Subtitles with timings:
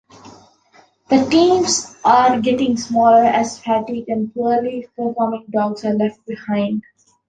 [1.11, 6.81] The teams are getting smaller as fatigued and poorly performing dogs are left behind.